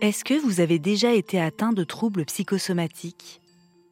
[0.00, 3.42] Est-ce que vous avez déjà été atteint de troubles psychosomatiques?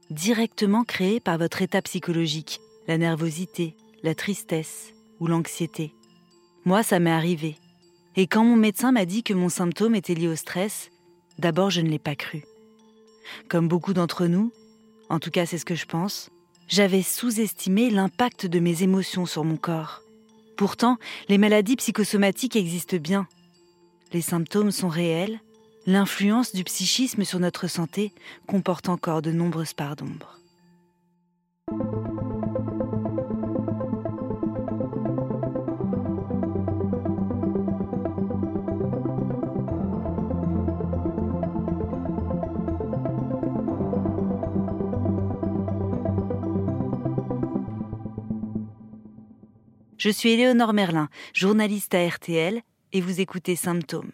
[0.09, 5.93] Directement créés par votre état psychologique, la nervosité, la tristesse ou l'anxiété
[6.65, 7.57] Moi, ça m'est arrivé.
[8.17, 10.89] Et quand mon médecin m'a dit que mon symptôme était lié au stress,
[11.39, 12.43] d'abord je ne l'ai pas cru.
[13.51, 14.51] Comme beaucoup d'entre nous,
[15.11, 16.31] en tout cas c'est ce que je pense,
[16.69, 20.01] j'avais sous-estimé l'impact de mes émotions sur mon corps.
[20.57, 20.97] Pourtant,
[21.29, 23.29] les maladies psychosomatiques existent bien.
[24.15, 25.43] Les symptômes sont réels
[25.89, 28.13] l'influence du psychisme sur notre santé
[28.47, 30.39] comporte encore de nombreuses parts d'ombre.
[49.97, 52.61] Je suis Éléonore Merlin, journaliste à RTL,
[52.93, 54.13] et vous écoutez Symptômes.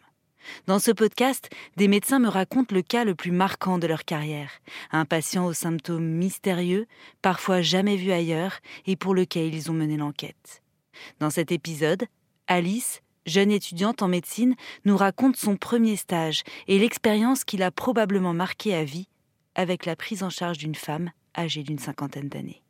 [0.67, 4.51] Dans ce podcast, des médecins me racontent le cas le plus marquant de leur carrière,
[4.93, 6.87] un patient aux symptômes mystérieux,
[7.23, 10.63] parfois jamais vu ailleurs, et pour lequel ils ont mené l'enquête.
[11.21, 12.05] Dans cet épisode,
[12.47, 18.35] Alice, jeune étudiante en médecine, nous raconte son premier stage et l'expérience qui l'a probablement
[18.35, 19.09] marquée à vie
[19.55, 22.63] avec la prise en charge d'une femme âgée d'une cinquantaine d'années.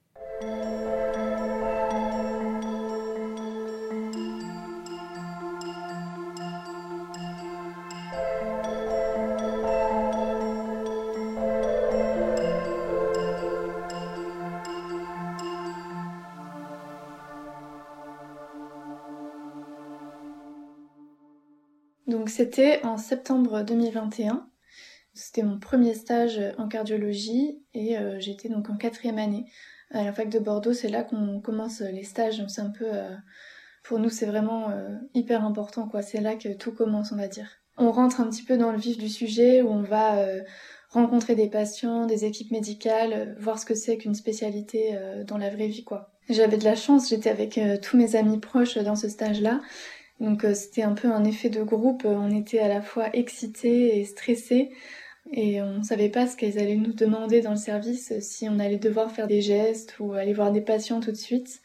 [22.06, 24.46] Donc c'était en septembre 2021.
[25.14, 29.46] C'était mon premier stage en cardiologie et euh, j'étais donc en quatrième année
[29.90, 30.72] à la fac de Bordeaux.
[30.72, 32.44] C'est là qu'on commence les stages.
[32.48, 33.14] C'est un peu, euh,
[33.84, 36.02] pour nous c'est vraiment euh, hyper important quoi.
[36.02, 37.48] C'est là que tout commence on va dire.
[37.78, 40.24] On rentre un petit peu dans le vif du sujet où on va
[40.90, 45.66] rencontrer des patients, des équipes médicales, voir ce que c'est qu'une spécialité dans la vraie
[45.66, 46.12] vie quoi.
[46.28, 49.60] J'avais de la chance, j'étais avec tous mes amis proches dans ce stage-là
[50.20, 53.98] donc euh, c'était un peu un effet de groupe, on était à la fois excités
[53.98, 54.70] et stressés
[55.32, 58.78] et on savait pas ce qu'elles allaient nous demander dans le service, si on allait
[58.78, 61.60] devoir faire des gestes ou aller voir des patients tout de suite.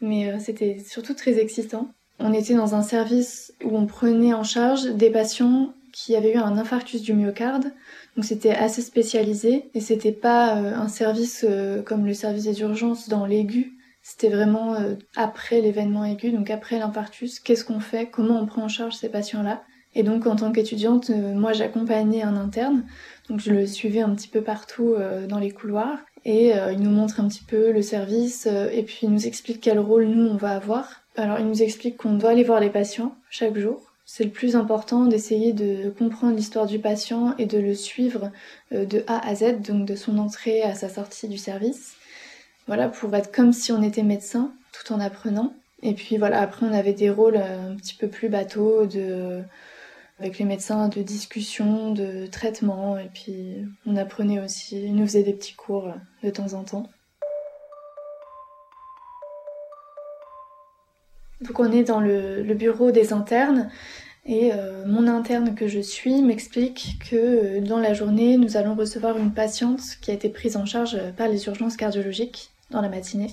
[0.00, 1.88] Mais euh, c'était surtout très excitant.
[2.18, 6.38] On était dans un service où on prenait en charge des patients qui avaient eu
[6.38, 7.72] un infarctus du myocarde.
[8.16, 11.46] Donc c'était assez spécialisé et c'était pas euh, un service
[11.84, 13.77] comme le service des urgences dans l'aigu
[14.08, 18.62] c'était vraiment euh, après l'événement aigu, donc après l'infarctus, qu'est-ce qu'on fait, comment on prend
[18.62, 19.62] en charge ces patients-là?
[19.94, 22.86] Et donc en tant qu'étudiante, euh, moi j'accompagnais un interne,
[23.28, 26.90] donc je le suivais un petit peu partout euh, dans les couloirs, et il nous
[26.90, 30.36] montre un petit peu le service, et puis il nous explique quel rôle nous on
[30.36, 31.02] va avoir.
[31.16, 33.80] Alors il nous explique qu'on doit aller voir les patients chaque jour.
[34.04, 38.30] C'est le plus important d'essayer de comprendre l'histoire du patient et de le suivre
[38.72, 41.97] de A à Z, donc de son entrée à sa sortie du service.
[42.68, 45.54] Voilà, pour être comme si on était médecin, tout en apprenant.
[45.82, 49.42] Et puis voilà, après on avait des rôles euh, un petit peu plus bateaux de
[50.20, 53.54] avec les médecins de discussion, de traitement, et puis
[53.86, 55.92] on apprenait aussi, ils nous faisaient des petits cours euh,
[56.24, 56.88] de temps en temps.
[61.40, 63.70] Donc on est dans le, bureau des internes
[64.26, 69.16] et euh, mon interne que je suis m'explique que dans la journée nous allons recevoir
[69.16, 73.30] une patiente qui a été prise en charge par les urgences cardiologiques dans la matinée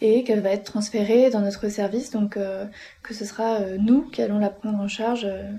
[0.00, 2.64] et qu'elle va être transférée dans notre service, donc euh,
[3.02, 5.50] que ce sera euh, nous qui allons la prendre en charge, euh,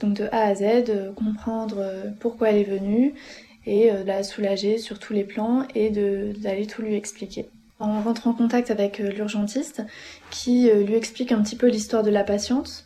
[0.00, 1.84] donc de A à Z, comprendre
[2.20, 3.14] pourquoi elle est venue
[3.64, 7.48] et la soulager sur tous les plans et d'aller tout lui expliquer.
[7.78, 9.82] On rentre en contact avec l'urgentiste
[10.30, 12.84] qui lui explique un petit peu l'histoire de la patiente.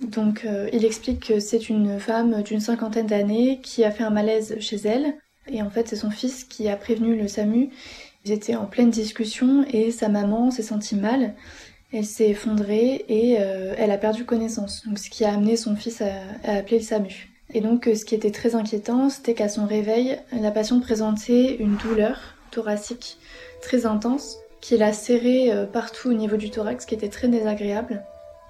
[0.00, 4.56] Donc il explique que c'est une femme d'une cinquantaine d'années qui a fait un malaise
[4.58, 5.14] chez elle
[5.46, 7.70] et en fait c'est son fils qui a prévenu le SAMU
[8.26, 11.34] ils étaient en pleine discussion et sa maman s'est sentie mal.
[11.92, 14.82] Elle s'est effondrée et euh, elle a perdu connaissance.
[14.84, 17.30] Donc ce qui a amené son fils à, appeler le SAMU.
[17.54, 21.54] Et donc euh, ce qui était très inquiétant, c'était qu'à son réveil, la patiente présentait
[21.60, 22.18] une douleur
[22.50, 23.18] thoracique
[23.62, 28.02] très intense qui l'a serrée euh, partout au niveau du thorax, qui était très désagréable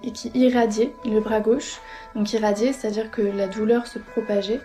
[0.02, 1.80] et qui irradiait le bras gauche.
[2.14, 4.60] Donc irradiait, c'est-à-dire que la douleur se propageait.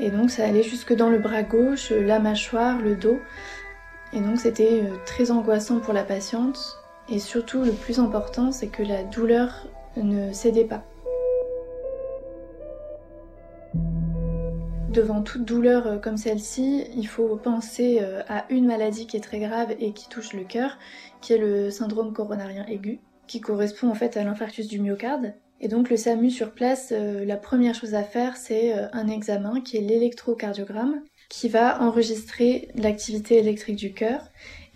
[0.00, 3.18] Et donc ça allait jusque dans le bras gauche, la mâchoire, le dos.
[4.14, 6.78] Et donc c'était euh, très angoissant pour la patiente.
[7.08, 9.66] Et surtout, le plus important, c'est que la douleur
[9.96, 10.84] ne cédait pas.
[14.90, 19.20] Devant toute douleur euh, comme celle-ci, il faut penser euh, à une maladie qui est
[19.20, 20.78] très grave et qui touche le cœur,
[21.20, 25.34] qui est le syndrome coronarien aigu, qui correspond en fait à l'infarctus du myocarde.
[25.60, 29.78] Et donc le SAMU sur place, la première chose à faire, c'est un examen qui
[29.78, 31.00] est l'électrocardiogramme,
[31.34, 34.20] qui va enregistrer l'activité électrique du cœur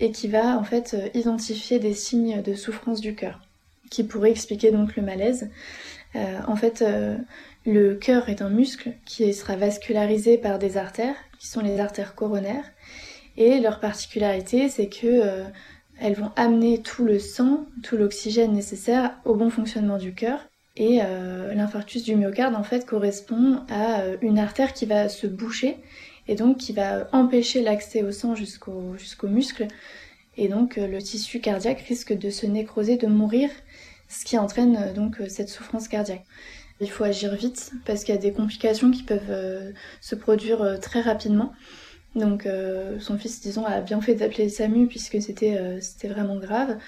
[0.01, 3.41] et qui va en fait identifier des signes de souffrance du cœur,
[3.91, 5.51] qui pourraient expliquer donc le malaise.
[6.15, 6.85] en fait,
[7.65, 12.15] le cœur est un muscle qui sera vascularisé par des artères, qui sont les artères
[12.15, 12.65] coronaires.
[13.37, 15.45] Et leur particularité, c'est que euh,
[16.01, 20.41] elles vont amener tout le sang, tout l'oxygène nécessaire au bon fonctionnement du cœur.
[20.77, 25.27] Et euh, l'infarctus du myocarde, en fait, correspond à euh, une artère qui va se
[25.27, 25.77] boucher
[26.29, 29.67] et donc qui va empêcher l'accès au sang jusqu'au jusqu'au muscle.
[30.37, 33.51] Et donc le tissu cardiaque risque de se nécroser, de mourir,
[34.09, 36.25] ce qui entraîne donc cette souffrance cardiaque.
[36.81, 40.63] Il faut agir vite parce qu'il y a des complications qui peuvent euh, se produire
[40.63, 41.53] euh, très rapidement.
[42.15, 46.79] Donc euh, son fils, disons, a bien fait d'appeler le SAMU puisque c'était vraiment grave.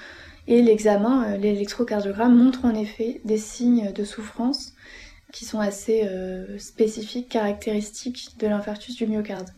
[0.46, 4.74] Et l'examen, l'électrocardiogramme montre en effet des signes de souffrance
[5.32, 6.08] qui sont assez
[6.58, 9.48] spécifiques, caractéristiques de l'infarctus du myocarde.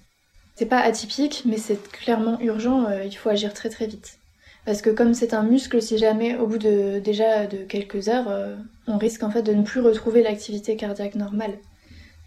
[0.55, 4.19] C'est pas atypique, mais c'est clairement urgent, il faut agir très très vite.
[4.65, 8.29] Parce que comme c'est un muscle, si jamais au bout de déjà de quelques heures,
[8.29, 8.55] euh,
[8.87, 11.59] on risque en fait de ne plus retrouver l'activité cardiaque normale.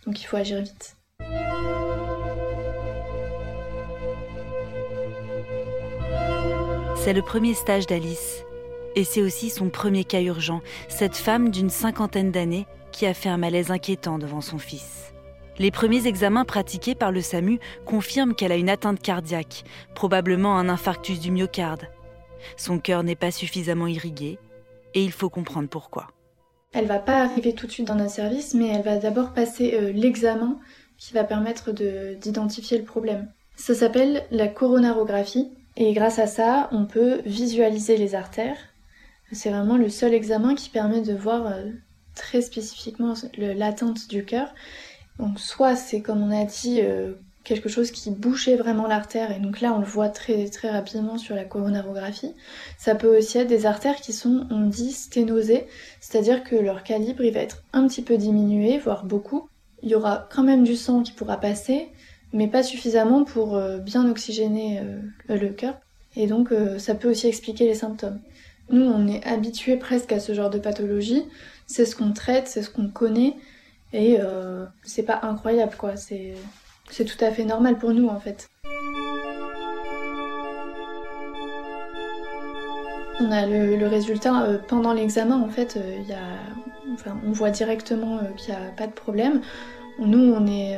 [0.06, 0.98] Donc il faut agir vite.
[6.98, 8.44] C'est le premier stage d'Alice.
[8.98, 12.66] Et c'est aussi son premier cas urgent, cette femme d'une cinquantaine d'années
[12.96, 15.14] qui a fait un malaise inquiétant devant son fils.
[15.58, 19.66] Les premiers examens pratiqués par le SAMU confirment qu'elle a une atteinte cardiaque,
[19.96, 21.88] probablement un infarctus du myocarde,
[22.58, 24.40] son cœur n'est pas suffisamment irrigué
[24.94, 26.08] et il faut comprendre pourquoi.
[26.72, 29.74] Elle va pas arriver tout de suite dans un service, mais elle va d'abord passer
[29.74, 30.58] euh, l'examen
[30.98, 33.30] qui va permettre d'identifier le problème.
[33.56, 38.58] Ça s'appelle la coronarographie et grâce à ça, on peut visualiser les artères.
[39.32, 41.72] C'est vraiment le seul examen qui permet de voir euh,
[42.16, 44.54] très spécifiquement l'atteinte du cœur.
[45.20, 47.14] Donc soit c'est comme on a dit euh,
[47.44, 51.36] quelque chose qui bouchait vraiment l'artère et donc là on le voit très rapidement sur
[51.36, 52.34] la coronarographie.
[52.78, 55.68] Ça peut aussi être des artères qui sont on dit sténosées,
[56.02, 59.48] c'est-à-dire que leur calibre va être un petit peu diminué, voire beaucoup.
[59.84, 61.90] Il y aura quand même du sang qui pourra passer,
[62.34, 65.76] mais pas suffisamment pour euh, bien oxygéner euh, le cœur
[66.18, 68.20] et donc ça peut aussi expliquer les symptômes.
[68.70, 71.24] Nous on est habitués presque à ce genre de pathologie,
[71.68, 73.36] c'est ce qu'on traite, c'est ce qu'on connaît
[73.94, 74.18] et
[74.84, 76.36] c'est pas incroyable quoi, c'est
[76.90, 78.50] tout à fait normal pour nous en fait.
[83.22, 86.02] On a le, résultat euh, pendant l'examen en fait, euh,
[87.26, 89.42] on voit directement euh, qu'il n'y a pas de problème.
[90.00, 90.78] Nous on est,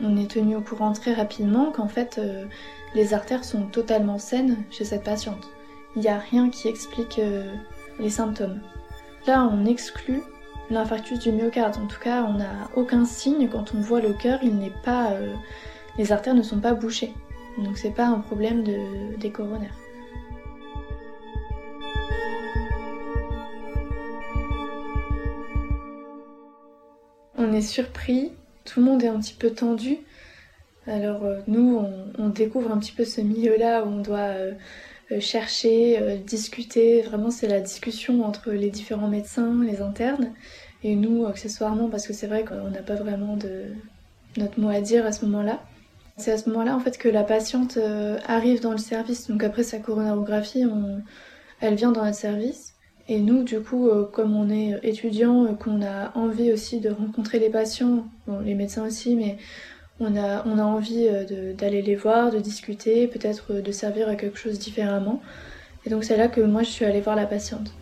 [0.00, 2.20] on est tenu au courant très rapidement qu'en fait
[2.94, 5.48] les artères sont totalement saines chez cette patiente.
[5.96, 7.20] Il n'y a rien qui explique
[7.98, 8.60] les symptômes.
[9.26, 10.22] Là on exclut
[10.72, 11.76] l'infarctus du myocarde.
[11.76, 15.12] En tout cas, on n'a aucun signe quand on voit le cœur, il n'est pas,
[15.12, 15.34] euh,
[15.98, 17.12] les artères ne sont pas bouchées.
[17.58, 19.76] Donc c'est pas un problème de, des coronaires.
[27.36, 28.32] On est surpris,
[28.64, 29.98] tout le monde est un petit peu tendu.
[30.86, 31.84] Alors euh, nous,
[32.18, 34.52] on, découvre un petit peu ce milieu-là où on doit euh,
[35.20, 37.02] chercher, discuter.
[37.02, 40.32] Vraiment, c'est la discussion entre les différents médecins, les internes
[40.84, 43.66] et nous accessoirement parce que c'est vrai qu'on n'a pas vraiment de
[44.36, 45.62] notre mot à dire à ce moment-là.
[46.16, 49.28] C'est à ce moment-là en fait que la patiente euh, arrive dans le service.
[49.28, 50.64] Donc après sa coronarographie,
[51.60, 52.74] elle vient dans notre service.
[53.08, 56.90] Et nous, du coup, euh, comme on est étudiant, euh, qu'on a envie aussi de
[56.90, 59.38] rencontrer les patients, bon, les médecins aussi, mais
[60.02, 61.08] on a, envie
[61.56, 65.22] d'aller les voir, de discuter, peut-être de servir à quelque chose différemment.
[65.86, 67.72] Et donc c'est là que moi je suis allée voir la patiente.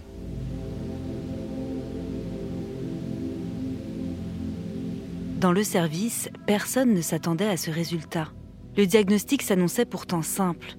[5.40, 8.28] Dans le service, personne ne s'attendait à ce résultat.
[8.76, 10.74] Le diagnostic s'annonçait pourtant simple.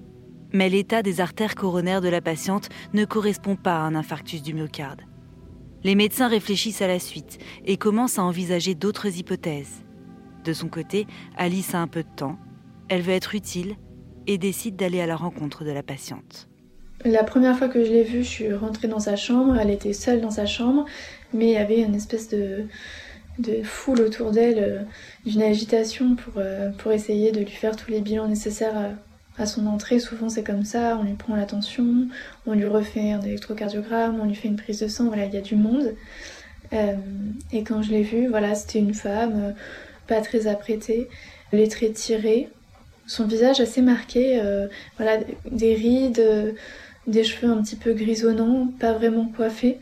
[0.52, 4.54] Mais l'état des artères coronaires de la patiente ne correspond pas à un infarctus du
[4.54, 5.00] myocarde.
[5.82, 9.82] Les médecins réfléchissent à la suite et commencent à envisager d'autres hypothèses.
[10.44, 11.06] De son côté,
[11.36, 12.36] Alice a un peu de temps.
[12.88, 13.76] Elle veut être utile
[14.26, 16.48] et décide d'aller à la rencontre de la patiente.
[17.04, 19.56] La première fois que je l'ai vue, je suis rentrée dans sa chambre.
[19.58, 20.84] Elle était seule dans sa chambre,
[21.32, 22.66] mais il y avait une espèce de,
[23.64, 24.82] foule autour d'elle, euh,
[25.24, 28.94] d'une agitation pour, euh, pour essayer de lui faire tous les bilans nécessaires
[29.38, 29.98] à, son entrée.
[29.98, 32.06] Souvent c'est comme ça, on lui prend l'attention,
[32.46, 35.38] on lui refait un électrocardiogramme, on lui fait une prise de sang, voilà, il y
[35.38, 35.94] a du monde.
[36.72, 36.94] Euh,
[37.52, 39.54] et quand je l'ai vue, voilà, c'était une femme
[40.06, 41.08] pas très apprêtée,
[41.52, 42.48] les traits tirés,
[43.06, 44.40] son visage assez marqué,
[44.96, 45.18] voilà,
[45.50, 46.54] des rides,
[47.06, 49.78] des cheveux un petit peu grisonnants, pas vraiment coiffés.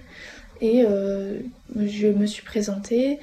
[0.60, 0.84] Et
[1.76, 3.18] je me suis présentée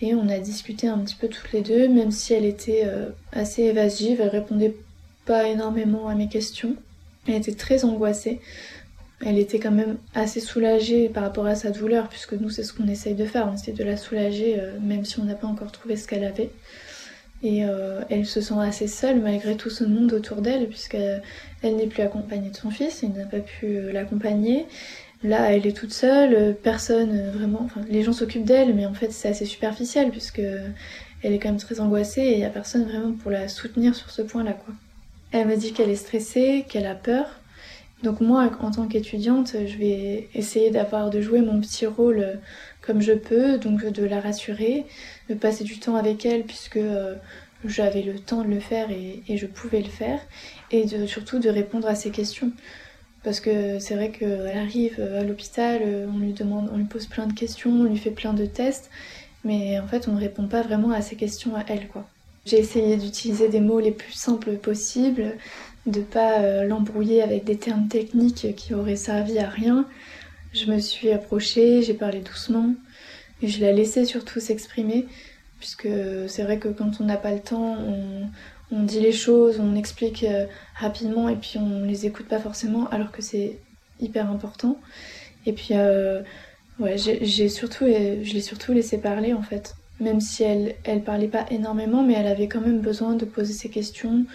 [0.00, 2.84] et on a discuté un petit peu toutes les deux, même si elle était
[3.32, 4.76] assez évasive, elle répondait
[5.24, 6.76] pas énormément à mes questions.
[7.26, 8.40] Elle était très angoissée.
[9.24, 12.72] Elle était quand même assez soulagée par rapport à sa douleur, puisque nous, c'est ce
[12.72, 15.48] qu'on essaye de faire, on essaie de la soulager, euh, même si on n'a pas
[15.48, 16.50] encore trouvé ce qu'elle avait.
[17.42, 21.22] Et euh, elle se sent assez seule malgré tout ce monde autour d'elle, puisqu'elle
[21.62, 24.66] n'est plus accompagnée de son fils, il n'a pas pu euh, l'accompagner.
[25.24, 27.62] Là, elle est toute seule, personne vraiment.
[27.64, 30.40] Enfin, les gens s'occupent d'elle, mais en fait, c'est assez superficiel, puisque
[31.22, 33.96] elle est quand même très angoissée et il n'y a personne vraiment pour la soutenir
[33.96, 34.74] sur ce point-là, quoi.
[35.32, 37.26] Elle me dit qu'elle est stressée, qu'elle a peur,
[38.02, 42.34] donc moi, en tant qu'étudiante, je vais essayer d'avoir de jouer mon petit rôle euh,
[42.80, 44.86] comme je peux, donc de la rassurer,
[45.28, 47.16] de passer du temps avec elle puisque euh,
[47.64, 50.20] j'avais le temps de le faire et, je pouvais le faire,
[50.70, 52.52] et de, surtout de répondre à ses questions.
[53.24, 55.82] Parce que c'est vrai qu'elle arrive à l'hôpital,
[56.14, 58.90] on lui demande, on lui pose plein de questions, on lui fait plein de tests,
[59.44, 62.08] mais en fait on ne répond pas vraiment à ses questions à elle, quoi.
[62.48, 65.36] J'ai essayé d'utiliser des mots les plus simples possibles,
[65.86, 69.86] de pas euh, l'embrouiller avec des termes techniques qui auraient servi à rien.
[70.52, 72.74] Je me suis approchée, j'ai parlé doucement
[73.42, 75.06] et je l'ai laissé surtout s'exprimer
[75.58, 75.88] puisque
[76.28, 77.76] c'est vrai que quand on n'a pas le temps,
[78.70, 82.88] on, dit les choses, on explique euh, rapidement et puis on les écoute pas forcément
[82.90, 83.58] alors que c'est
[83.98, 84.78] hyper important.
[85.46, 86.22] Et puis euh,
[86.78, 89.74] ouais, j'ai surtout, je l'ai surtout laissé parler en fait.
[90.00, 93.52] Même si elle, elle parlait pas énormément, mais elle avait quand même besoin de poser
[93.52, 94.26] ses questions,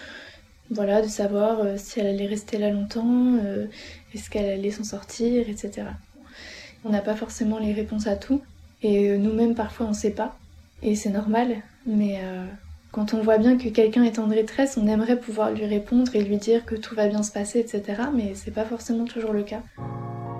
[0.70, 3.66] voilà, de savoir euh, si elle allait rester là longtemps, euh,
[4.14, 5.88] est-ce qu'elle allait s'en sortir, etc.
[6.84, 8.42] On n'a pas forcément les réponses à tout,
[8.82, 10.36] et euh, nous-mêmes parfois on ne sait pas,
[10.82, 11.56] et c'est normal,
[11.86, 12.20] mais
[12.92, 16.22] quand on voit bien que quelqu'un est en détresse, on aimerait pouvoir lui répondre et
[16.22, 18.02] lui dire que tout va bien se passer, etc.
[18.14, 19.62] Mais c'est pas forcément toujours le cas.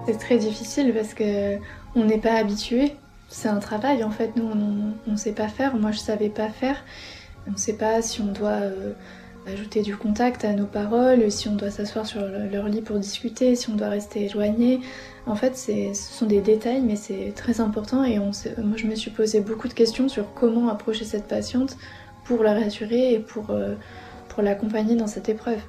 [0.07, 1.57] C'est très difficile parce que
[1.95, 2.95] on n'est pas habitué.
[3.29, 4.37] C'est un travail en fait.
[4.37, 5.77] Nous, on ne sait pas faire.
[5.77, 6.85] Moi, je savais pas faire.
[7.47, 8.61] On ne sait pas si on doit
[9.47, 13.55] ajouter du contact à nos paroles, si on doit s'asseoir sur leur lit pour discuter,
[13.57, 14.81] si on doit rester éloigné.
[15.27, 19.11] En fait, ce sont des détails, mais c'est très important et moi je me suis
[19.11, 21.77] posé beaucoup de questions sur comment approcher cette patiente
[22.25, 23.75] pour la rassurer et euh,
[24.29, 25.61] pour l'accompagner dans cette épreuve.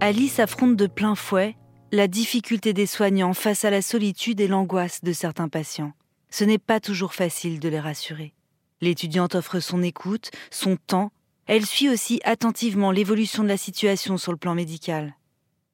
[0.00, 1.56] Alice affronte de plein fouet
[1.90, 5.92] la difficulté des soignants face à la solitude et l'angoisse de certains patients
[6.34, 8.34] ce n'est pas toujours facile de les rassurer.
[8.80, 11.12] L'étudiante offre son écoute, son temps,
[11.46, 15.14] elle suit aussi attentivement l'évolution de la situation sur le plan médical.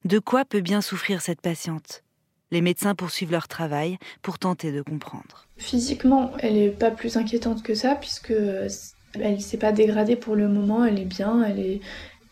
[0.04, 2.04] De quoi peut bien souffrir cette patiente?
[2.50, 5.48] Les médecins poursuivent leur travail pour tenter de comprendre.
[5.56, 8.34] Physiquement, elle n'est pas plus inquiétante que ça puisque
[9.14, 11.80] elle ne s'est pas dégradée pour le moment, elle est bien, elle est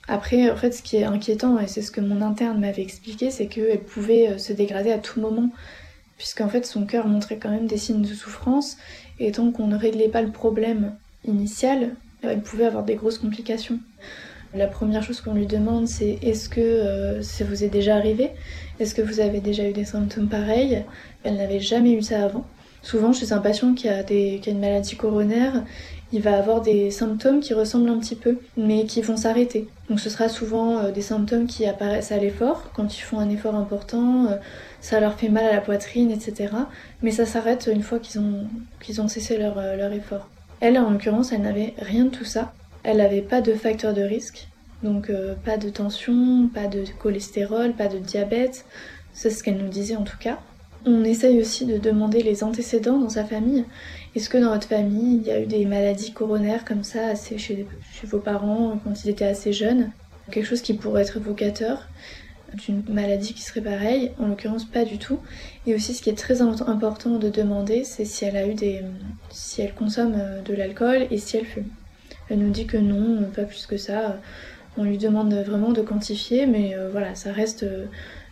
[0.07, 3.31] après, en fait, ce qui est inquiétant, et c'est ce que mon interne m'avait expliqué,
[3.31, 5.51] c'est qu'elle pouvait euh, se dégrader à tout moment
[6.19, 8.77] puisqu'en fait son cœur montrait quand même des signes de souffrance,
[9.19, 10.95] et tant qu'on ne réglait pas le problème
[11.25, 13.79] initial, elle pouvait avoir des grosses complications.
[14.55, 18.31] La première chose qu'on lui demande, c'est est-ce que euh, ça vous est déjà arrivé?
[18.81, 20.85] Est-ce que vous avez déjà eu des symptômes pareils?
[21.23, 22.47] Elle n'avait jamais eu ça avant.
[22.83, 25.65] Souvent, chez un patient qui a, des, a une maladie coronaire,
[26.13, 29.69] il va avoir des symptômes qui ressemblent un petit peu, mais qui vont s'arrêter.
[29.91, 33.29] Donc ce sera souvent euh, des symptômes qui apparaissent à l'effort, quand ils font un
[33.29, 34.37] effort important, euh,
[34.81, 36.55] ça leur fait mal à la poitrine, etc.
[37.03, 38.47] Mais ça s'arrête une fois qu'ils ont,
[38.81, 40.29] qu'ils ont cessé leur, euh, leur effort.
[40.61, 42.53] Elle, en l'occurrence, elle n'avait rien de tout ça.
[42.85, 44.49] Elle n'avait pas de facteur de risque,
[44.83, 45.13] donc
[45.45, 48.65] pas de tension, pas de cholestérol, pas de diabète.
[49.13, 50.39] C'est ce qu'elle nous disait en tout cas.
[50.87, 53.65] On essaye aussi de demander les antécédents dans sa famille.
[54.15, 57.67] Est-ce que dans votre famille, il y a eu des maladies coronaires comme ça chez,
[58.05, 59.91] vos parents quand ils étaient assez jeunes?
[60.31, 61.89] Quelque chose qui pourrait être évocateur
[62.55, 65.21] d'une maladie qui serait pareille, en l'occurrence pas du tout.
[65.67, 68.83] Et aussi ce qui est très important de demander, c'est si elle a eu des.
[69.31, 71.69] si elle consomme euh, de l'alcool et si elle fume.
[72.31, 74.19] Elle nous dit que non, pas plus que ça.
[74.77, 77.87] On lui demande vraiment de quantifier, mais euh, voilà, ça reste euh,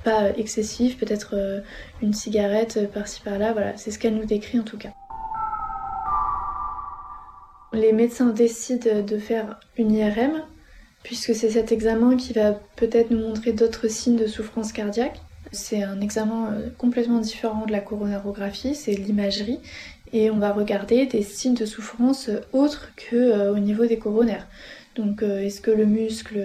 [0.06, 1.60] pas excessif, peut-être euh,
[2.00, 4.92] une cigarette euh, par-ci par-là, voilà, c'est ce qu'elle nous décrit en tout cas.
[7.72, 10.44] Les médecins décident de faire une IRM,
[11.02, 15.20] puisque c'est cet examen qui va peut-être nous montrer d'autres signes de souffrance cardiaque.
[15.50, 19.58] C'est un examen euh, complètement différent de la coronarographie, c'est l'imagerie,
[20.12, 24.46] et on va regarder des signes de souffrance autres que au niveau des coronaires.
[24.96, 26.42] Donc euh, est-ce que le muscle,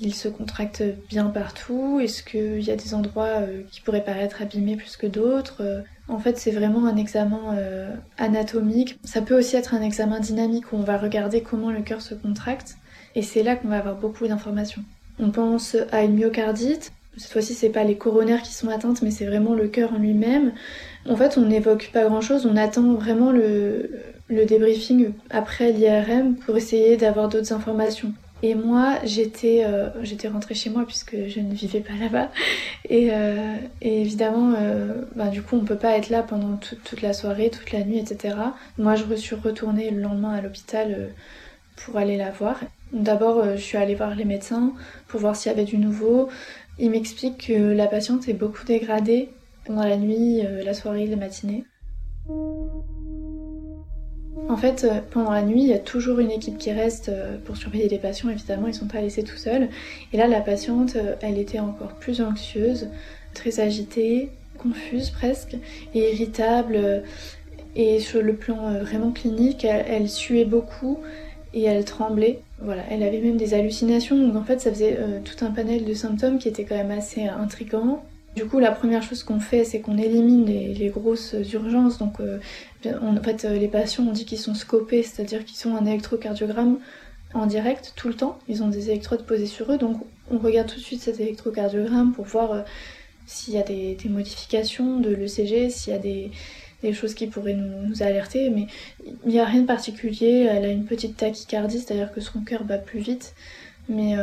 [0.00, 2.00] il se contracte bien partout?
[2.02, 5.84] Est-ce qu'il y a des endroits euh, qui pourraient paraître abîmés plus que d'autres?
[6.08, 8.98] En fait, c'est vraiment un examen euh, anatomique.
[9.04, 12.14] Ça peut aussi être un examen dynamique où on va regarder comment le cœur se
[12.14, 12.76] contracte.
[13.14, 14.82] Et c'est là qu'on va avoir beaucoup d'informations.
[15.18, 16.92] On pense à une myocardite.
[17.16, 19.98] Cette fois-ci, c'est pas les coronaires qui sont atteintes, mais c'est vraiment le cœur en
[19.98, 20.52] lui-même.
[21.08, 22.46] En fait, on n'évoque pas grand-chose.
[22.46, 23.90] On attend vraiment le,
[24.32, 28.12] le débriefing après l'IRM pour essayer d'avoir d'autres informations.
[28.44, 32.28] Et moi, j'étais euh, j'étais rentrée chez moi puisque je ne vivais pas là-bas.
[32.88, 37.12] Et, euh, évidemment, euh, bah, du coup, on peut pas être là pendant toute la
[37.12, 38.34] soirée, toute la nuit, etc.
[38.78, 41.10] Moi, je suis retournée le lendemain à l'hôpital
[41.76, 42.58] pour aller la voir.
[42.92, 44.72] D'abord, je suis allée voir les médecins
[45.06, 46.28] pour voir s'il y avait du nouveau.
[46.78, 49.28] Ils m'expliquent que la patiente est beaucoup dégradée
[49.64, 51.64] pendant la nuit, la soirée, la matinée.
[54.48, 57.36] En fait, euh, pendant la nuit, il y a toujours une équipe qui reste euh,
[57.44, 59.68] pour surveiller les patients, évidemment, ils sont pas laissés tout seuls.
[60.12, 62.88] Et là, la patiente, euh, elle était encore plus anxieuse,
[63.34, 65.56] très agitée, confuse presque,
[65.94, 67.02] et irritable.
[67.76, 70.98] Et sur le plan vraiment clinique, elle, suait beaucoup
[71.54, 72.40] et elle tremblait.
[72.60, 75.94] Voilà, elle avait même des hallucinations, donc en fait, ça faisait tout un panel de
[75.94, 78.04] symptômes qui était quand même assez intrigant.
[78.34, 81.98] Du coup, la première chose qu'on fait, c'est qu'on élimine les, grosses urgences.
[81.98, 82.38] Donc, euh,
[82.86, 86.78] en fait, euh, les patients, on dit qu'ils sont scopés, c'est-à-dire qu'ils ont un électrocardiogramme
[87.34, 88.38] en direct tout le temps.
[88.48, 92.12] Ils ont des électrodes posées sur eux, donc on regarde tout de suite cet électrocardiogramme
[92.12, 92.62] pour voir euh,
[93.26, 96.30] s'il y a des, modifications de l'ECG, s'il y a des,
[96.94, 98.48] choses qui pourraient nous, alerter.
[98.48, 98.66] Mais
[99.26, 100.48] il n'y a rien de particulier.
[100.50, 103.34] Elle a une petite tachycardie, c'est-à-dire que son cœur bat plus vite.
[103.88, 104.16] Mais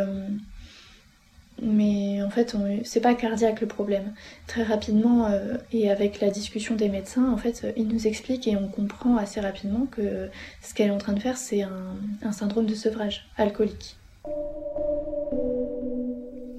[1.61, 4.13] mais en fait, c'est pas cardiaque le problème.
[4.47, 8.55] Très rapidement, euh, et avec la discussion des médecins, en fait, ils nous expliquent et
[8.55, 10.29] on comprend assez rapidement que
[10.61, 13.97] ce qu'elle est en train de faire, c'est un, syndrome de sevrage alcoolique.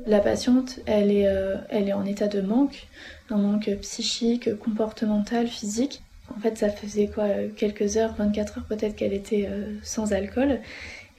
[0.06, 2.88] La patiente, elle est, euh, elle est en état de manque,
[3.30, 6.02] un manque psychique, comportemental, physique.
[6.36, 7.26] En fait, ça faisait quoi
[7.56, 10.60] Quelques heures, 24 heures peut-être qu'elle était euh, sans alcool.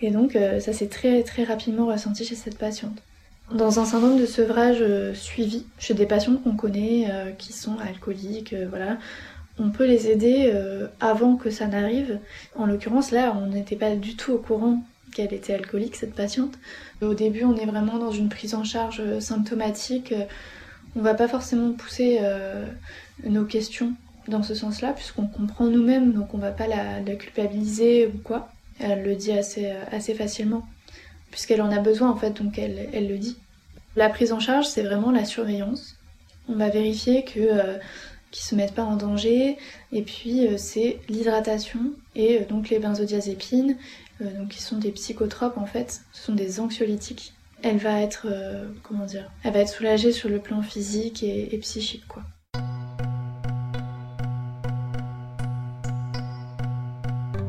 [0.01, 3.03] Et donc, ça s'est très très rapidement ressenti chez cette patiente.
[3.53, 7.77] Dans un syndrome de sevrage euh, suivi, chez des patients qu'on connaît, euh, qui sont
[7.79, 8.97] alcooliques, euh, voilà,
[9.59, 10.51] on peut les aider
[10.99, 12.19] avant que ça n'arrive.
[12.55, 14.83] En l'occurrence, là, on n'était pas du tout au courant
[15.13, 16.57] qu'elle était alcoolique, cette patiente.
[17.01, 20.15] Au début, on est vraiment dans une prise en charge symptomatique.
[20.95, 22.21] On va pas forcément pousser
[23.23, 23.93] nos questions
[24.29, 28.49] dans ce sens-là, puisqu'on comprend nous-mêmes, donc on va pas la, culpabiliser ou quoi.
[28.79, 30.65] Elle le dit assez facilement
[31.31, 33.37] puisqu'elle en a besoin en fait, donc elle, le dit.
[33.95, 35.95] La prise en charge, c'est vraiment la surveillance.
[36.47, 37.77] On va vérifier que euh,
[38.29, 39.57] qu'ils se mettent pas en danger,
[39.91, 41.79] et puis euh, c'est l'hydratation
[42.15, 43.77] et euh, donc les benzodiazépines,
[44.51, 47.33] qui sont des psychotropes en fait, ce sont des anxiolytiques.
[47.63, 48.27] Elle va être
[48.83, 52.21] comment dire, elle va être soulagée sur le plan physique et, et psychique quoi.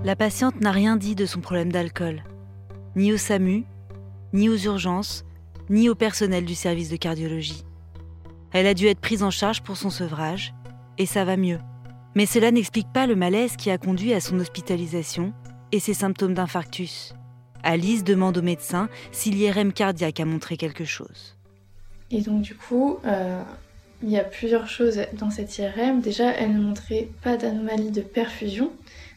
[0.02, 2.24] La patiente n'a rien dit de son problème d'alcool,
[2.96, 3.66] ni au SAMU,
[4.32, 5.24] ni aux urgences,
[5.70, 7.64] ni au personnel du service de cardiologie.
[8.52, 10.54] Elle a dû être prise en charge pour son sevrage,
[10.98, 11.58] et ça va mieux.
[12.14, 15.32] Mais cela n'explique pas le malaise qui a conduit à son hospitalisation
[15.72, 17.14] et ses symptômes d'infarctus.
[17.62, 21.36] Alice demande au médecin si l'IRM cardiaque a montré quelque chose.
[22.10, 23.42] Et donc du coup, euh,
[24.02, 26.00] il y a plusieurs choses dans cette IRM.
[26.00, 28.72] Déjà, elle ne montrait pas d'anomalie de perfusion,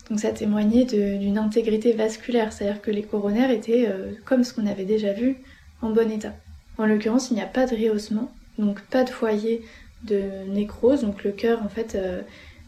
[0.09, 4.67] donc ça témoignait d'une intégrité vasculaire, c'est-à-dire que les coronaires étaient, euh, comme ce qu'on
[4.67, 5.37] avait déjà vu,
[5.81, 6.33] en bon état.
[6.77, 9.63] En l'occurrence, il n'y a pas de rehaussement, donc pas de foyer
[10.03, 12.21] de nécrose, donc le cœur en fait euh,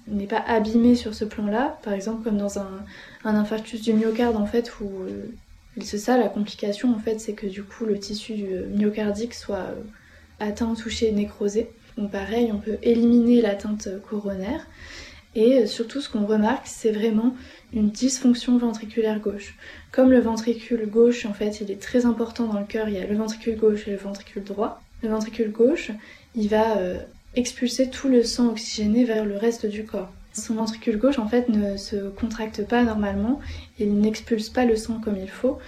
[0.07, 2.83] n'est pas abîmé sur ce plan-là, par exemple comme dans un,
[3.23, 5.25] infarctus du myocarde en fait où euh,
[5.81, 8.33] c'est ça la complication en fait, c'est que du coup le tissu
[8.73, 9.75] myocardique soit
[10.39, 11.69] atteint, touché, nécrosé.
[11.97, 14.65] Donc pareil, on peut éliminer l'atteinte coronaire.
[15.37, 17.35] Et euh, surtout, ce qu'on remarque, c'est vraiment
[17.71, 19.55] une dysfonction ventriculaire gauche.
[19.91, 22.97] Comme le ventricule gauche, en fait, il est très important dans le cœur, il y
[22.97, 24.81] a le ventricule gauche et le ventricule droit.
[25.03, 25.91] Le ventricule gauche,
[26.35, 26.97] il va euh,
[27.35, 30.11] expulser tout le sang oxygéné vers le reste du corps.
[30.33, 33.39] Son ventricule gauche, en fait, ne se contracte pas normalement,
[33.77, 35.59] il n'expulse pas le sang comme il faut,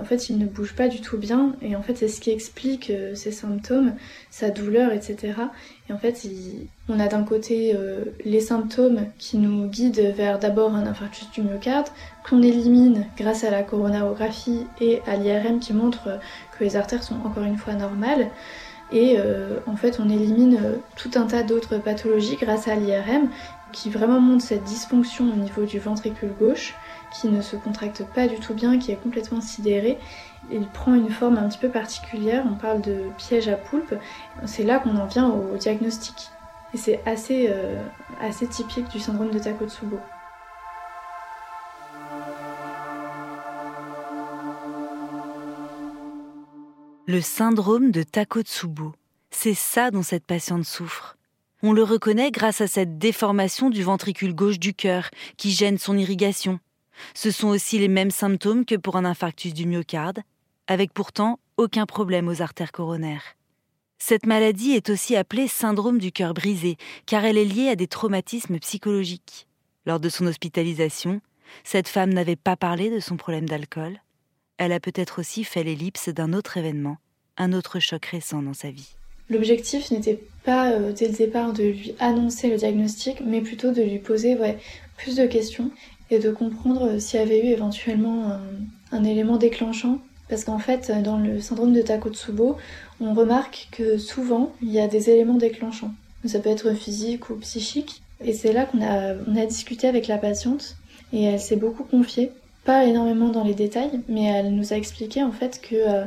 [0.00, 2.30] en fait, il ne bouge pas du tout bien, et en fait, c'est ce qui
[2.30, 3.94] explique euh, ses symptômes,
[4.30, 5.34] sa douleur, etc.
[5.88, 6.26] Et en fait,
[6.88, 11.42] on a d'un côté euh, les symptômes qui nous guident vers d'abord un infarctus du
[11.42, 11.88] myocarde,
[12.28, 16.18] qu'on élimine grâce à la coronarographie et à l'IRM qui montre
[16.56, 18.30] que les artères sont encore une fois normales.
[18.90, 20.58] Et euh, en fait, on élimine
[20.96, 23.28] tout un tas d'autres pathologies grâce à l'IRM
[23.72, 26.74] qui vraiment montre cette dysfonction au niveau du ventricule gauche
[27.12, 29.98] qui ne se contracte pas du tout bien, qui est complètement sidéré.
[30.50, 33.94] Il prend une forme un petit peu particulière, on parle de piège à poulpe.
[34.46, 36.30] C'est là qu'on en vient au diagnostic.
[36.74, 37.82] Et c'est assez, euh,
[38.50, 39.98] typique du syndrome de Takotsubo.
[47.06, 48.92] Le syndrome de Takotsubo,
[49.30, 51.16] c'est ça dont cette patiente souffre.
[51.62, 55.96] On le reconnaît grâce à cette déformation du ventricule gauche du cœur qui gêne son
[55.96, 56.60] irrigation.
[57.14, 60.20] Ce sont aussi les mêmes symptômes que pour un infarctus du myocarde,
[60.66, 63.34] avec pourtant aucun problème aux artères coronaires.
[63.98, 67.88] Cette maladie est aussi appelée syndrome du cœur brisé, car elle est liée à des
[67.88, 69.48] traumatismes psychologiques.
[69.86, 71.20] Lors de son hospitalisation,
[71.64, 74.00] cette femme n'avait pas parlé de son problème d'alcool.
[74.56, 76.98] Elle a peut-être aussi fait l'ellipse d'un autre événement,
[77.36, 78.94] un autre choc récent dans sa vie.
[79.30, 83.82] L'objectif n'était pas euh, dès le départ de lui annoncer le diagnostic, mais plutôt de
[83.82, 84.36] lui poser
[84.96, 85.70] plus de questions
[86.10, 88.38] et de comprendre euh, s'il y avait eu éventuellement
[88.92, 89.98] un, élément déclenchant.
[90.28, 92.56] Parce qu'en fait, dans le syndrome de Takotsubo,
[93.00, 95.92] on remarque que souvent, il y a des éléments déclenchants.
[96.26, 98.02] Ça peut être physique ou psychique.
[98.22, 100.76] Et c'est là qu'on a, on a discuté avec la patiente
[101.12, 102.32] et elle s'est beaucoup confiée.
[102.64, 106.04] Pas énormément dans les détails, mais elle nous a expliqué en fait que euh,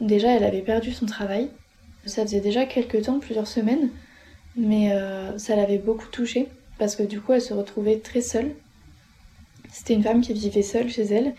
[0.00, 1.50] déjà elle avait perdu son travail.
[2.06, 3.90] Ça faisait déjà quelques temps, plusieurs semaines,
[4.56, 8.54] mais euh, ça l'avait beaucoup touchée parce que du coup elle se retrouvait très seule.
[9.74, 11.34] C'était une femme qui vivait seule chez elle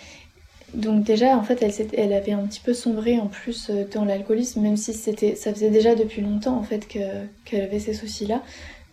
[0.73, 4.61] donc déjà, en fait, elle, avait un petit peu sombré en plus euh, dans l'alcoolisme,
[4.61, 8.41] même si c'était, ça faisait déjà depuis longtemps en fait qu'elle avait ces soucis-là.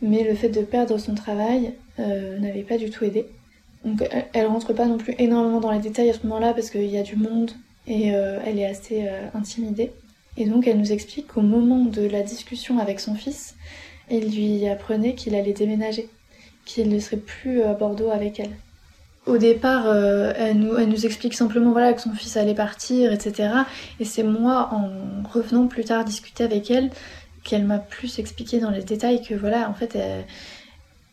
[0.01, 3.27] Mais le fait de perdre son travail euh, n'avait pas du tout aidé.
[3.85, 6.71] Donc elle, elle, rentre pas non plus énormément dans les détails à ce moment-là parce
[6.71, 7.51] qu'il y a du monde
[7.87, 9.93] et euh, elle est assez euh, intimidée.
[10.37, 13.57] Et donc elle nous explique qu'au moment de la discussion avec son fils,
[14.11, 16.09] il lui apprenait qu'il allait déménager,
[16.65, 18.53] qu'il ne serait plus à Bordeaux avec elle.
[19.25, 23.13] Au départ, euh, elle, nous, elle, nous, explique simplement voilà, que son fils allait partir,
[23.13, 23.51] etc.
[24.01, 24.91] Et c'est moi, en
[25.29, 26.91] revenant plus tard discuter avec elle,
[27.45, 29.97] qu'elle m'a plus expliqué dans les détails que voilà, en fait,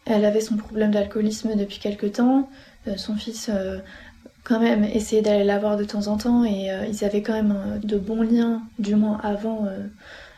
[0.05, 2.49] elle, avait son problème d'alcoolisme depuis quelque temps.
[2.87, 3.77] Euh, son fils, euh,
[4.43, 7.79] quand même, essayait d'aller la voir de temps en temps et ils avaient quand même
[7.83, 9.67] de bons liens, du moins avant,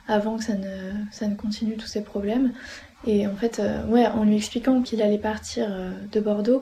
[0.10, 2.52] avant que ça ne, ça ne continue tous ces problèmes.
[3.08, 5.70] Et en fait, ouais, en lui expliquant qu'il allait partir
[6.12, 6.62] de Bordeaux,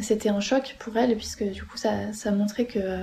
[0.00, 3.02] c'était un choc pour elle puisque du coup ça, ça montrait que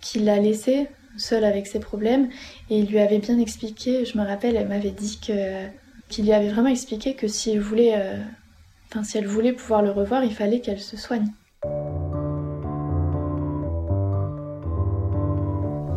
[0.00, 2.28] qu'il l'a laissée seule avec ses problèmes
[2.70, 5.66] et il lui avait bien expliqué, je me rappelle, elle m'avait dit que
[6.08, 10.60] qu'il lui avait vraiment expliqué que si elle voulait euh, pouvoir le revoir, il fallait
[10.60, 11.32] qu'elle se soigne.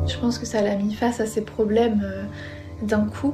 [0.08, 2.24] Je pense que ça l'a mis face à ses problèmes euh,
[2.86, 3.34] d'un coup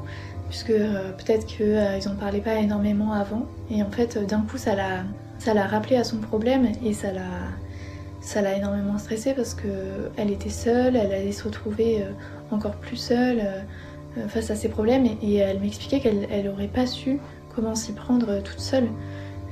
[0.50, 4.58] puisque euh, peut-être qu'ils euh, n'en parlaient pas énormément avant et en fait d'un coup
[4.58, 5.04] ça l'a
[5.42, 7.24] ça l'a rappelé à son problème et ça l'a
[8.20, 12.12] ça l'a énormément stressée parce que elle était seule, elle allait se retrouver euh,
[12.52, 16.86] encore plus seule euh, face à ses problèmes et, elle m'expliquait qu'elle elle aurait pas
[16.86, 17.20] su
[17.56, 18.88] comment s'y prendre toute seule.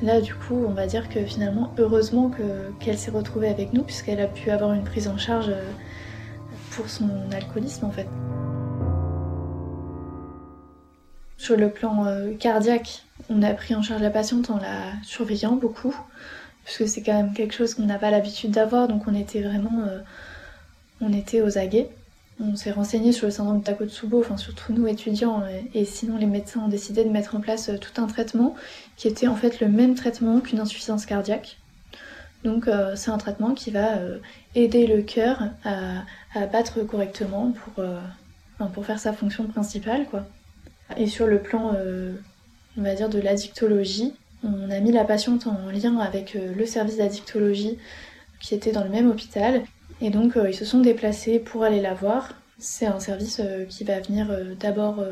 [0.03, 3.81] Là du coup on va dire que finalement heureusement que, qu'elle s'est retrouvée avec nous
[3.81, 5.71] puisqu'elle a pu avoir une prise en charge euh,
[6.69, 8.07] pour son alcoolisme en fait.
[11.37, 12.05] Sur le plan
[12.37, 15.95] cardiaque, on a pris en charge la patiente en la surveillant beaucoup,
[16.65, 19.83] puisque c'est quand même quelque chose qu'on n'a pas l'habitude d'avoir, donc on était vraiment
[19.87, 19.99] euh,
[21.01, 21.89] on était aux aguets.
[22.41, 26.17] On s'est renseigné sur le syndrome de Takotsubo, enfin surtout nous étudiants, et, et, sinon
[26.17, 28.55] les médecins ont décidé de mettre en place euh, tout un traitement
[28.95, 31.57] qui était en fait le même traitement qu'une insuffisance cardiaque.
[32.43, 34.19] Donc euh, c'est un traitement qui va euh,
[34.55, 37.99] aider le cœur à, à, battre correctement euh,
[38.73, 40.05] pour faire sa fonction principale.
[40.09, 40.25] Quoi.
[40.97, 41.75] Et sur le plan
[42.77, 44.13] on va dire de l'addictologie.
[44.43, 47.77] On a mis la patiente en lien avec euh, le service d'addictologie
[48.39, 49.63] qui était dans le même hôpital.
[50.01, 52.35] Et donc euh, ils se sont déplacés pour aller la voir.
[52.57, 54.27] C'est un service euh, qui va venir
[54.59, 55.03] d'abord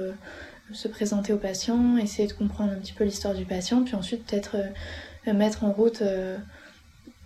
[0.73, 4.25] se présenter au patient, essayer de comprendre un petit peu l'histoire du patient, puis ensuite
[4.25, 4.57] peut-être
[5.25, 6.03] mettre en route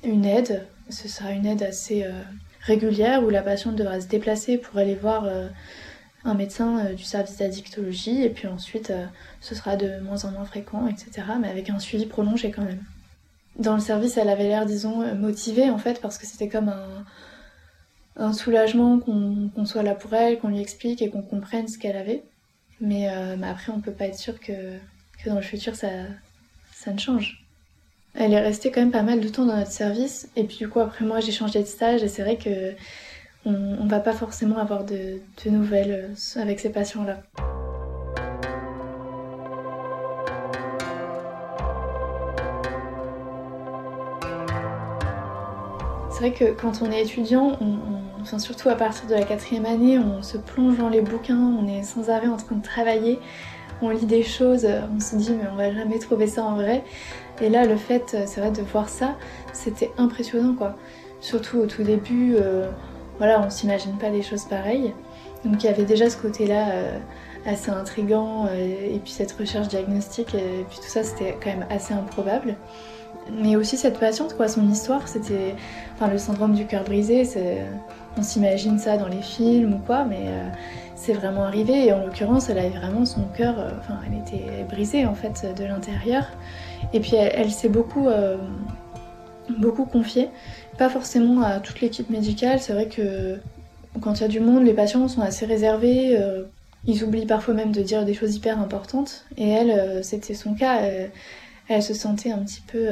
[0.03, 0.67] une aide.
[0.89, 2.05] Ce sera une aide assez
[2.61, 5.27] régulière où la patiente devra se déplacer pour aller voir
[6.23, 8.93] un médecin du service d'addictologie, et puis ensuite
[9.41, 11.27] ce sera de moins en moins fréquent, etc.
[11.41, 12.83] Mais avec un suivi prolongé quand même.
[13.57, 16.71] Dans le service, elle avait l'air, disons, euh, motivée en fait, parce que c'était comme
[18.15, 21.77] un, soulagement qu'on qu soit là pour elle, qu'on lui explique et qu'on comprenne ce
[21.77, 22.23] qu'elle avait.
[22.79, 24.53] Mais, euh, mais, après, on peut pas être sûr que,
[25.23, 25.89] que dans le futur ça,
[26.71, 27.43] ça ne change.
[28.13, 30.69] Elle est restée quand même pas mal de temps dans notre service, et puis du
[30.69, 32.73] coup, après moi, j'ai changé de stage, et c'est vrai que
[33.43, 37.23] on ne va pas forcément avoir de, de nouvelles avec ces patients-là.
[46.21, 49.97] Vrai que quand on est étudiant, on, enfin surtout à partir de la quatrième année,
[49.99, 53.19] on se plonge dans les bouquins, on est sans arrêt en train de travailler,
[53.81, 56.83] on lit des choses, on se dit mais on va jamais trouver ça en vrai.
[57.41, 59.15] Et là, le fait, c'est vrai, de voir ça,
[59.51, 60.75] c'était impressionnant quoi.
[61.19, 62.69] Surtout au tout début, euh,
[63.17, 64.93] voilà, on s'imagine pas des choses pareilles.
[65.43, 66.65] Donc il y avait déjà ce côté-là
[67.47, 71.95] assez intrigant et puis cette recherche diagnostique et puis tout ça c'était quand même assez
[71.95, 72.55] improbable.
[73.31, 75.55] Mais aussi cette patiente, quoi, son histoire, c'était.
[75.93, 77.23] Enfin, le syndrome du cœur brisé,
[78.17, 80.25] on s'imagine ça dans les films ou quoi, mais
[81.01, 81.87] c'est vraiment arrivé.
[81.87, 85.45] Et en l'occurrence elle avait vraiment son cœur, euh, enfin elle était brisée en fait
[85.57, 86.25] de l'intérieur.
[86.93, 88.37] Et puis elle, s'est beaucoup, euh,
[89.59, 90.29] beaucoup confiée,
[90.77, 93.39] pas forcément à toute l'équipe médicale, c'est vrai que
[93.99, 96.43] quand il y a du monde les patients sont assez réservés, euh,
[96.85, 99.25] ils oublient parfois même de dire des choses hyper importantes.
[99.37, 100.81] Et elle c'était son cas,
[101.79, 102.89] se sentait un petit peu,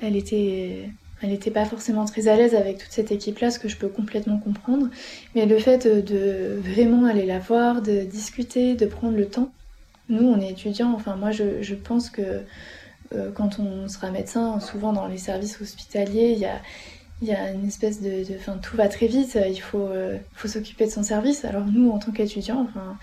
[0.00, 0.88] elle était
[1.22, 3.88] elle n'était pas forcément très à l'aise avec toute cette équipe-là, ce que je peux
[3.88, 4.88] complètement comprendre.
[5.34, 9.52] Mais le fait de vraiment aller la voir, de discuter, de prendre le temps.
[10.08, 12.42] Nous, on est étudiants, enfin moi je, pense que
[13.14, 16.60] euh, quand on sera médecin, souvent dans les services hospitaliers, il y a,
[17.22, 18.24] y a une espèce de...
[18.36, 21.44] Enfin, tout va très vite, il faut, euh, faut s'occuper de son service.
[21.44, 22.96] Alors nous, en tant qu'étudiants, enfin,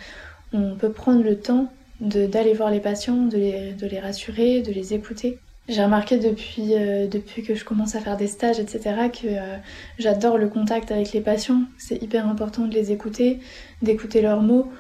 [0.54, 4.72] on peut prendre le temps d'aller voir les patients, de les, de les rassurer, de
[4.72, 5.40] les écouter.
[5.68, 9.58] J'ai remarqué depuis, euh, depuis que je commence à faire des stages, etc., que euh,
[10.00, 11.64] j'adore le contact avec les patients.
[11.78, 13.40] C'est hyper important de les écouter,
[13.82, 14.72] d'écouter leurs mots,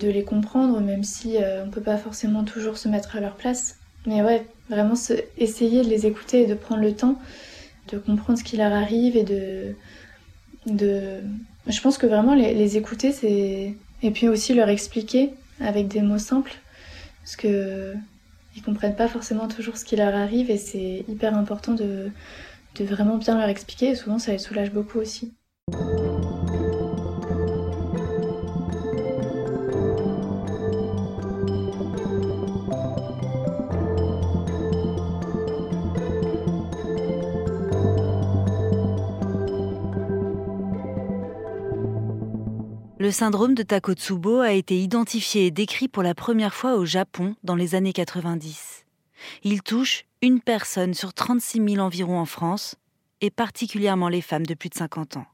[0.00, 3.20] de les comprendre, même si euh, on ne peut pas forcément toujours se mettre à
[3.20, 3.78] leur place.
[4.06, 4.94] Mais ouais, vraiment
[5.38, 7.18] essayer de les écouter et de prendre le temps
[7.92, 9.74] de comprendre ce qui leur arrive et de...
[10.66, 11.20] de...
[11.66, 13.74] Je pense que vraiment les, les écouter, c'est...
[14.02, 16.54] Et puis aussi leur expliquer avec des mots simples.
[17.24, 17.94] Parce que
[18.54, 22.10] ils comprennent pas forcément toujours ce qui leur arrive et c'est hyper important de,
[22.76, 25.34] de vraiment bien leur expliquer et souvent ça les soulage beaucoup aussi.
[43.04, 47.36] Le syndrome de Takotsubo a été identifié et décrit pour la première fois au Japon
[47.42, 48.86] dans les années 90.
[49.42, 52.76] Il touche une personne sur 36 000 environ en France,
[53.20, 55.26] et particulièrement les femmes de plus de 50 ans.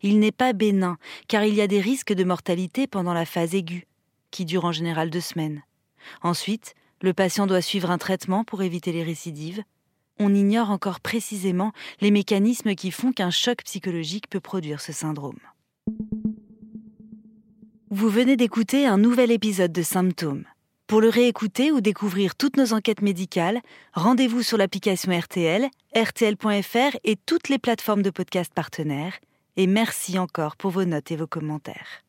[0.00, 0.96] Il n'est pas bénin,
[1.28, 3.86] car il y a des risques de mortalité pendant la phase aiguë,
[4.30, 5.62] qui dure en général deux semaines.
[6.22, 9.62] Ensuite, le patient doit suivre un traitement pour éviter les récidives.
[10.18, 15.36] On ignore encore précisément les mécanismes qui font qu'un choc psychologique peut produire ce syndrome.
[17.92, 20.44] Vous venez d'écouter un nouvel épisode de Symptômes.
[20.86, 23.60] Pour le réécouter ou découvrir toutes nos enquêtes médicales,
[23.94, 29.18] rendez-vous sur l'application RTL, rtl.fr et toutes les plateformes de podcast partenaires.
[29.56, 32.04] Et merci encore pour vos notes et vos commentaires.